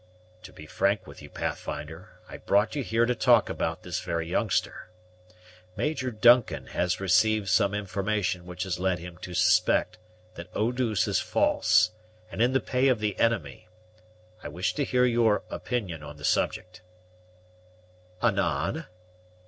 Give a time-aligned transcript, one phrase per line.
[0.41, 4.27] "To be frank with you, Pathfinder, I brought you here to talk about this very
[4.27, 4.89] youngster.
[5.75, 9.99] Major Duncan has received some information which has led him to suspect
[10.33, 11.91] that Eau douce is false,
[12.31, 13.67] and in the pay of the enemy;
[14.41, 16.81] I wish to hear your opinion on the subject."
[18.23, 18.85] "Anan?"